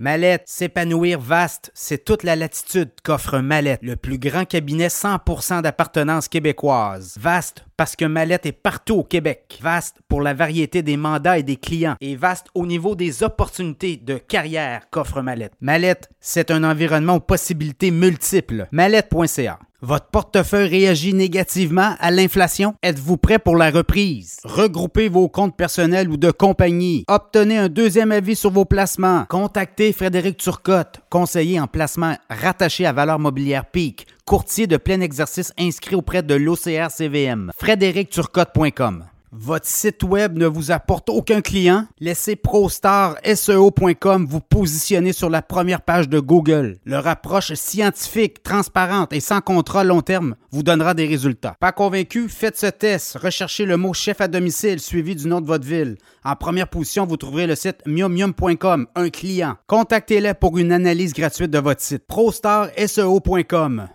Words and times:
Mallette, 0.00 0.44
s'épanouir 0.46 1.18
vaste, 1.18 1.72
c'est 1.74 2.04
toute 2.04 2.22
la 2.22 2.36
latitude 2.36 2.90
qu'offre 3.02 3.40
Mallette, 3.40 3.80
le 3.82 3.96
plus 3.96 4.16
grand 4.16 4.44
cabinet 4.44 4.86
100% 4.86 5.62
d'appartenance 5.62 6.28
québécoise. 6.28 7.16
Vaste 7.18 7.64
parce 7.76 7.96
que 7.96 8.04
Mallette 8.04 8.46
est 8.46 8.52
partout 8.52 8.94
au 8.94 9.02
Québec. 9.02 9.58
Vaste 9.60 9.96
pour 10.08 10.20
la 10.20 10.34
variété 10.34 10.82
des 10.82 10.96
mandats 10.96 11.38
et 11.38 11.42
des 11.42 11.56
clients. 11.56 11.96
Et 12.00 12.14
vaste 12.14 12.46
au 12.54 12.64
niveau 12.64 12.94
des 12.94 13.24
opportunités 13.24 13.96
de 13.96 14.18
carrière 14.18 14.88
qu'offre 14.90 15.20
Mallette. 15.20 15.54
Mallette, 15.60 16.08
c'est 16.20 16.52
un 16.52 16.62
environnement 16.62 17.16
aux 17.16 17.20
possibilités 17.20 17.90
multiples. 17.90 18.68
Mallette.ca 18.70 19.58
votre 19.80 20.06
portefeuille 20.06 20.68
réagit 20.68 21.14
négativement 21.14 21.94
à 21.98 22.10
l'inflation? 22.10 22.74
Êtes-vous 22.82 23.16
prêt 23.16 23.38
pour 23.38 23.56
la 23.56 23.70
reprise? 23.70 24.38
Regroupez 24.44 25.08
vos 25.08 25.28
comptes 25.28 25.56
personnels 25.56 26.08
ou 26.08 26.16
de 26.16 26.30
compagnie. 26.30 27.04
Obtenez 27.08 27.58
un 27.58 27.68
deuxième 27.68 28.12
avis 28.12 28.36
sur 28.36 28.50
vos 28.50 28.64
placements. 28.64 29.24
Contactez 29.28 29.92
Frédéric 29.92 30.36
Turcotte, 30.36 31.00
conseiller 31.10 31.60
en 31.60 31.66
placement 31.66 32.16
rattaché 32.28 32.86
à 32.86 32.92
Valeur 32.92 33.18
Mobilière 33.18 33.66
Peak, 33.66 34.06
courtier 34.24 34.66
de 34.66 34.76
plein 34.76 35.00
exercice 35.00 35.52
inscrit 35.58 35.94
auprès 35.94 36.22
de 36.22 36.34
l'OCR 36.34 36.90
CVM. 36.90 37.52
FrédéricTurcotte.com 37.58 39.04
votre 39.32 39.66
site 39.66 40.02
web 40.02 40.38
ne 40.38 40.46
vous 40.46 40.70
apporte 40.70 41.08
aucun 41.08 41.40
client? 41.40 41.86
Laissez 42.00 42.36
ProStarSEO.com 42.36 44.26
vous 44.26 44.40
positionner 44.40 45.12
sur 45.12 45.30
la 45.30 45.42
première 45.42 45.82
page 45.82 46.08
de 46.08 46.20
Google. 46.20 46.78
Leur 46.84 47.06
approche 47.06 47.52
scientifique, 47.54 48.42
transparente 48.42 49.12
et 49.12 49.20
sans 49.20 49.40
contrat 49.40 49.84
long 49.84 50.00
terme 50.00 50.34
vous 50.50 50.62
donnera 50.62 50.94
des 50.94 51.06
résultats. 51.06 51.56
Pas 51.60 51.72
convaincu? 51.72 52.28
Faites 52.28 52.58
ce 52.58 52.66
test. 52.66 53.18
Recherchez 53.18 53.66
le 53.66 53.76
mot 53.76 53.92
chef 53.92 54.20
à 54.20 54.28
domicile 54.28 54.80
suivi 54.80 55.14
du 55.14 55.26
nom 55.26 55.40
de 55.40 55.46
votre 55.46 55.66
ville. 55.66 55.96
En 56.24 56.36
première 56.36 56.68
position, 56.68 57.06
vous 57.06 57.16
trouverez 57.16 57.46
le 57.46 57.54
site 57.54 57.82
miumium.com, 57.86 58.86
un 58.94 59.10
client. 59.10 59.56
Contactez-les 59.66 60.34
pour 60.34 60.58
une 60.58 60.72
analyse 60.72 61.12
gratuite 61.12 61.50
de 61.50 61.58
votre 61.58 61.82
site. 61.82 62.06
ProStarSEO.com 62.06 63.88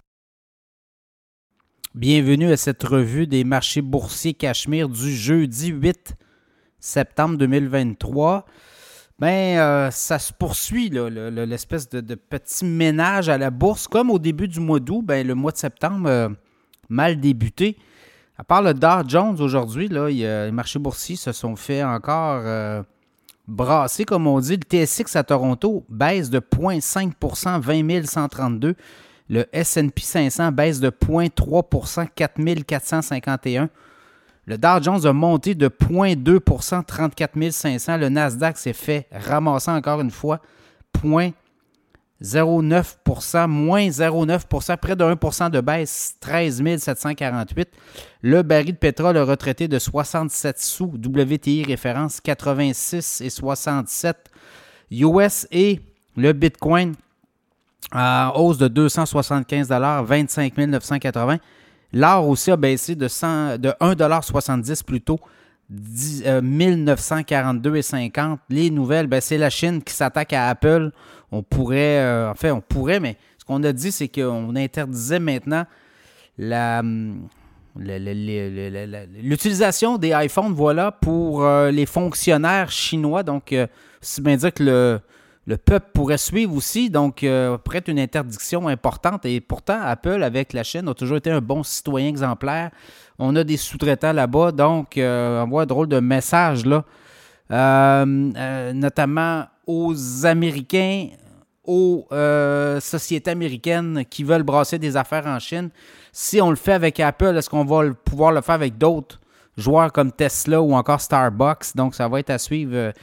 Bienvenue 1.96 2.52
à 2.52 2.58
cette 2.58 2.82
revue 2.82 3.28
des 3.28 3.44
marchés 3.44 3.84
boursiers 3.84 4.34
Cachemire 4.34 4.90
du 4.90 5.16
jeudi 5.16 5.68
8 5.68 6.16
septembre 6.80 7.38
2023. 7.38 8.48
Ben, 9.20 9.60
euh, 9.60 9.92
ça 9.92 10.18
se 10.18 10.34
poursuit, 10.34 10.90
l'espèce 10.90 11.88
de, 11.90 12.16
petit 12.16 12.66
ménage 12.66 13.30
à 13.30 13.38
la 13.38 13.52
bourse. 13.52 13.88
Comme 13.88 14.10
au 14.10 14.18
début 14.18 14.48
du 14.48 14.60
mois 14.60 14.80
d'août, 14.80 15.04
ben, 15.06 15.26
le 15.26 15.36
mois 15.36 15.52
de 15.52 15.58
septembre 15.58 16.10
euh, 16.10 16.30
mal 16.90 17.20
débuté. 17.20 17.78
À 18.40 18.44
part 18.44 18.64
le 18.64 18.74
Dow 18.74 19.08
Jones 19.08 19.40
aujourd'hui, 19.40 19.88
les 19.88 20.52
marchés 20.52 20.80
boursiers 20.80 21.16
se 21.16 21.32
sont 21.32 21.56
fait 21.56 21.84
encore 21.84 22.42
euh, 22.44 22.82
brasser, 23.48 24.04
comme 24.04 24.26
on 24.26 24.40
dit. 24.40 24.58
Le 24.58 24.86
TSX 24.86 25.16
à 25.16 25.24
Toronto 25.24 25.86
baisse 25.90 26.32
de 26.32 26.40
0,5% 26.40 27.60
20 27.60 28.04
132. 28.08 28.76
Le 29.30 29.46
SP 29.54 30.00
500 30.00 30.52
baisse 30.52 30.80
de 30.80 30.90
0,3% 30.90 32.08
4451. 32.16 33.70
Le 34.46 34.58
Dow 34.58 34.82
Jones 34.82 35.06
a 35.06 35.14
monté 35.14 35.56
de 35.56 35.68
0,2% 35.70 36.84
34 36.84 37.52
500. 37.52 37.98
Le 37.98 38.10
Nasdaq 38.10 38.58
s'est 38.58 38.74
fait 38.74 39.08
ramasser 39.12 39.72
encore 39.72 40.02
une 40.02 40.12
fois 40.12 40.42
0,09% 42.24 43.48
moins 43.48 43.88
0,9% 43.88 44.78
près 44.78 44.96
de 44.96 45.04
1% 45.04 45.50
de 45.50 45.60
baisse, 45.62 46.16
13 46.22 46.78
748. 46.78 47.70
Le 48.22 48.42
baril 48.42 48.74
de 48.74 48.78
pétrole 48.78 49.18
a 49.18 49.24
retraité 49.24 49.68
de 49.68 49.78
67 49.80 50.60
sous, 50.60 50.86
WTI 50.86 51.64
référence 51.64 52.22
86 52.22 53.22
et 53.22 53.30
67 53.30 54.30
US 54.92 55.48
et 55.52 55.82
le 56.16 56.32
Bitcoin 56.34 56.94
en 57.92 58.32
hausse 58.36 58.58
de 58.58 58.68
275 58.68 59.70
25 59.70 60.58
980 60.58 61.38
L'or 61.94 62.28
aussi 62.28 62.50
a 62.50 62.58
baissé 62.58 62.96
de, 62.96 63.08
100, 63.08 63.60
de 63.60 63.70
1,70 63.80 64.84
plutôt, 64.84 65.20
1942,50 65.72 68.40
Les 68.50 68.72
nouvelles, 68.72 69.06
ben, 69.08 69.22
c'est 69.22 69.38
la 69.38 69.52
Chine 69.52 69.82
qui 69.82 69.94
s'attaque 69.94 70.34
à 70.34 70.50
Apple. 70.50 70.92
On 71.32 71.42
pourrait, 71.44 72.00
euh, 72.00 72.32
en 72.32 72.36
fait, 72.36 72.52
on 72.52 72.60
pourrait, 72.62 73.00
mais 73.00 73.16
ce 73.38 73.46
qu'on 73.46 73.64
a 73.64 73.72
dit, 73.72 73.92
c'est 73.92 74.08
qu'on 74.08 74.56
interdisait 74.56 75.20
maintenant 75.20 75.66
la, 76.38 76.84
l'utilisation 77.76 79.98
des 79.98 80.14
iPhones, 80.16 80.54
voilà, 80.54 80.92
pour 80.92 81.44
euh, 81.44 81.72
les 81.72 81.86
fonctionnaires 81.86 82.72
chinois. 82.72 83.24
Donc, 83.24 83.54
euh, 83.54 83.68
c'est 84.02 84.24
bien 84.24 84.36
dire 84.36 84.54
que 84.54 84.64
le, 84.64 85.00
le 85.46 85.58
peuple 85.58 85.88
pourrait 85.94 86.18
suivre 86.18 86.56
aussi. 86.56 86.90
Donc, 86.90 87.24
euh, 87.24 87.58
prête 87.58 87.88
une 87.88 88.00
interdiction 88.00 88.68
importante. 88.68 89.26
Et 89.26 89.42
pourtant, 89.42 89.80
Apple, 89.82 90.24
avec 90.24 90.54
la 90.54 90.64
Chine, 90.64 90.88
a 90.88 90.94
toujours 90.94 91.18
été 91.18 91.32
un 91.32 91.42
bon 91.42 91.64
citoyen 91.64 92.08
exemplaire. 92.08 92.72
On 93.20 93.36
a 93.36 93.44
des 93.44 93.58
sous-traitants 93.58 94.14
là-bas. 94.14 94.52
Donc, 94.52 94.98
euh, 94.98 95.44
on 95.44 95.50
voit 95.50 95.64
un 95.64 95.66
drôle 95.66 95.88
de 95.88 96.00
message 96.00 96.66
là. 96.66 96.86
Euh, 97.52 98.74
notamment 98.74 99.46
aux 99.68 100.26
Américains, 100.26 101.10
aux 101.66 102.08
sociétés 102.80 103.32
américaines 103.32 104.06
qui 104.10 104.24
veulent 104.24 104.44
brasser 104.44 104.80
des 104.80 104.96
affaires 104.96 105.28
en 105.28 105.40
Chine. 105.40 105.70
Si 106.12 106.42
on 106.42 106.50
le 106.50 106.56
fait 106.56 106.74
avec 106.74 107.00
Apple, 107.00 107.36
est-ce 107.38 107.50
qu'on 107.50 107.66
va 107.66 107.84
pouvoir 108.06 108.32
le 108.32 108.42
faire 108.42 108.56
avec 108.56 108.78
d'autres 108.78 109.20
joueurs 109.58 109.92
comme 109.92 110.12
Tesla 110.12 110.62
ou 110.62 110.74
encore 110.74 111.02
Starbucks? 111.02 111.76
Donc, 111.76 111.96
ça 111.96 112.08
va 112.08 112.22
être 112.22 112.30
à 112.30 112.38
suivre 112.38 112.94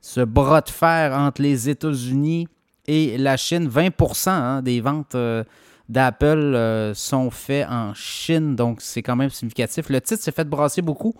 ce 0.00 0.20
bras 0.20 0.60
de 0.60 0.70
fer 0.70 1.12
entre 1.12 1.42
les 1.42 1.68
États-Unis 1.68 2.48
et 2.86 3.18
la 3.18 3.36
Chine. 3.36 3.68
20% 3.68 4.30
hein, 4.30 4.62
des 4.62 4.80
ventes 4.80 5.14
euh, 5.14 5.44
d'Apple 5.88 6.26
euh, 6.54 6.94
sont 6.94 7.30
faites 7.30 7.66
en 7.68 7.92
Chine, 7.94 8.56
donc 8.56 8.80
c'est 8.80 9.02
quand 9.02 9.16
même 9.16 9.30
significatif. 9.30 9.88
Le 9.88 10.00
titre 10.00 10.22
s'est 10.22 10.32
fait 10.32 10.48
brasser 10.48 10.82
beaucoup 10.82 11.14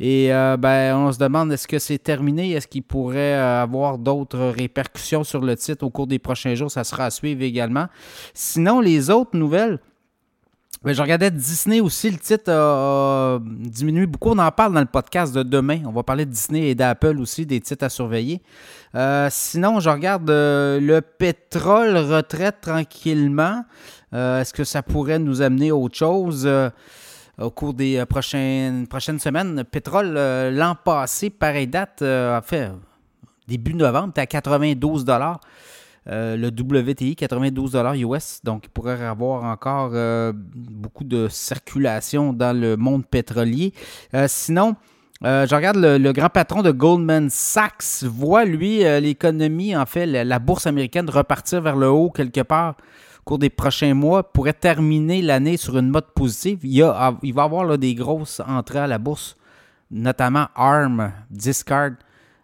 et 0.00 0.32
euh, 0.32 0.56
ben, 0.56 0.96
on 0.96 1.12
se 1.12 1.18
demande 1.18 1.52
est-ce 1.52 1.68
que 1.68 1.78
c'est 1.78 1.98
terminé, 1.98 2.52
est-ce 2.52 2.66
qu'il 2.66 2.82
pourrait 2.82 3.34
avoir 3.34 3.98
d'autres 3.98 4.38
répercussions 4.38 5.24
sur 5.24 5.40
le 5.40 5.56
titre 5.56 5.84
au 5.84 5.90
cours 5.90 6.06
des 6.06 6.18
prochains 6.18 6.54
jours, 6.54 6.70
ça 6.70 6.84
sera 6.84 7.06
à 7.06 7.10
suivre 7.10 7.42
également. 7.42 7.86
Sinon, 8.32 8.80
les 8.80 9.10
autres 9.10 9.36
nouvelles, 9.36 9.80
je 10.94 11.02
regardais 11.02 11.30
Disney 11.30 11.80
aussi, 11.80 12.10
le 12.10 12.18
titre 12.18 12.52
a, 12.52 13.38
diminué 13.42 14.06
beaucoup. 14.06 14.30
On 14.30 14.38
en 14.38 14.50
parle 14.52 14.72
dans 14.72 14.80
le 14.80 14.86
podcast 14.86 15.34
de 15.34 15.42
demain. 15.42 15.80
On 15.84 15.90
va 15.90 16.02
parler 16.02 16.24
de 16.24 16.30
Disney 16.30 16.68
et 16.68 16.74
d'Apple 16.74 17.18
aussi, 17.18 17.44
des 17.44 17.60
titres 17.60 17.84
à 17.84 17.88
surveiller. 17.88 18.40
Euh, 18.94 19.28
sinon, 19.30 19.80
je 19.80 19.90
regarde 19.90 20.30
euh, 20.30 20.78
le 20.78 21.00
pétrole 21.00 21.96
retraite 21.96 22.60
tranquillement. 22.60 23.64
Euh, 24.14 24.40
est-ce 24.40 24.54
que 24.54 24.64
ça 24.64 24.82
pourrait 24.82 25.18
nous 25.18 25.42
amener 25.42 25.70
à 25.70 25.76
autre 25.76 25.96
chose 25.96 26.48
au 27.38 27.50
cours 27.50 27.74
des 27.74 28.04
prochaines, 28.06 28.86
prochaines 28.86 29.18
semaines? 29.18 29.56
Le 29.56 29.64
pétrole, 29.64 30.14
l'an 30.52 30.76
passé, 30.76 31.30
pareille 31.30 31.66
date, 31.66 32.02
a 32.02 32.40
début 33.48 33.74
novembre, 33.74 34.10
était 34.10 34.20
à 34.20 34.26
92 34.26 35.04
euh, 36.08 36.36
le 36.36 36.48
WTI, 36.48 37.16
92 37.16 37.76
US. 37.96 38.40
Donc, 38.44 38.66
il 38.66 38.70
pourrait 38.70 39.04
avoir 39.04 39.42
encore 39.42 39.90
euh, 39.94 40.32
beaucoup 40.34 41.02
de 41.02 41.26
circulation 41.28 42.32
dans 42.32 42.56
le 42.56 42.76
monde 42.76 43.04
pétrolier. 43.04 43.72
Euh, 44.14 44.26
sinon, 44.28 44.76
je 45.22 45.52
regarde 45.52 45.78
le, 45.78 46.12
grand 46.12 46.28
patron 46.28 46.62
de 46.62 46.70
Goldman 46.70 47.28
Sachs 47.30 48.04
voit, 48.04 48.44
lui, 48.44 48.84
l'économie, 49.00 49.74
en 49.74 49.86
fait, 49.86 50.06
la, 50.06 50.38
bourse 50.38 50.66
américaine 50.66 51.08
repartir 51.10 51.62
vers 51.62 51.74
le 51.74 51.88
haut 51.88 52.10
quelque 52.10 52.42
part 52.42 52.76
au 53.20 53.24
cours 53.24 53.38
des 53.38 53.50
prochains 53.50 53.94
mois, 53.94 54.22
pourrait 54.32 54.52
terminer 54.52 55.22
l'année 55.22 55.56
sur 55.56 55.76
une 55.78 55.88
mode 55.88 56.12
positive. 56.14 56.60
Il, 56.62 56.74
y 56.74 56.82
a, 56.82 57.16
il 57.24 57.34
va 57.34 57.42
y 57.42 57.44
avoir 57.46 57.76
des 57.76 57.94
grosses 57.96 58.40
entrées 58.46 58.78
à 58.78 58.86
la 58.86 58.98
bourse, 58.98 59.36
notamment 59.90 60.46
ARM, 60.54 61.10
Discard, 61.30 61.92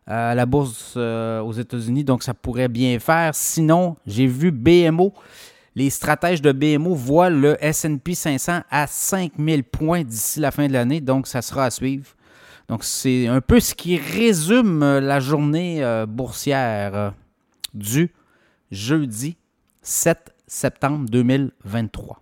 à 0.07 0.35
la 0.35 0.47
bourse 0.47 0.95
euh, 0.97 1.41
aux 1.41 1.53
États-Unis, 1.53 2.05
donc 2.05 2.23
ça 2.23 2.35
pourrait 2.35 2.69
bien 2.69 2.99
faire. 2.99 3.35
Sinon, 3.35 3.97
j'ai 4.07 4.27
vu 4.27 4.51
BMO. 4.51 5.13
Les 5.75 5.91
stratèges 5.91 6.43
de 6.43 6.53
BMO 6.53 6.95
voient 6.95 7.31
le 7.31 7.57
SP 7.61 8.13
500 8.13 8.63
à 8.71 8.87
5000 8.87 9.65
points 9.65 10.03
d'ici 10.03 10.41
la 10.41 10.51
fin 10.51 10.67
de 10.67 10.73
l'année, 10.73 11.01
donc 11.01 11.27
ça 11.27 11.41
sera 11.41 11.67
à 11.67 11.71
suivre. 11.71 12.07
Donc 12.69 12.85
c'est 12.85 13.27
un 13.27 13.41
peu 13.41 13.61
ce 13.61 13.75
qui 13.75 13.97
résume 13.97 14.83
euh, 14.83 15.01
la 15.01 15.21
journée 15.21 15.83
euh, 15.83 16.07
boursière 16.07 17.15
du 17.75 18.13
jeudi 18.71 19.37
7 19.83 20.33
septembre 20.47 21.09
2023. 21.11 22.22